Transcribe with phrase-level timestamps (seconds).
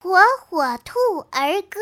[0.00, 0.16] 火
[0.48, 1.80] 火兔儿歌。